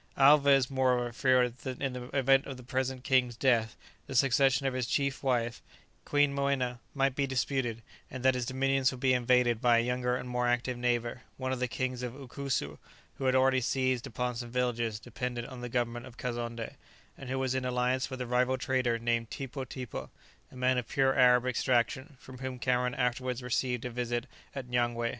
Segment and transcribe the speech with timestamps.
[0.17, 3.77] Alvez, moreover, feared that in the event of the present king's death,
[4.07, 5.61] the succession of his chief wife,
[6.05, 10.15] Queen Moena, might be disputed, and that his dominions would be invaded by a younger
[10.15, 12.79] and more active neighbour, one of the kings of Ukusu,
[13.19, 16.77] who had already seized upon some villages dependent on the government of Kazonndé,
[17.15, 20.09] and who was in alliance with a rival trader named Tipo Tipo,
[20.51, 24.25] a man of pure Arab extraction, from whom Cameron afterwards received a visit
[24.55, 25.09] at Nyangwé.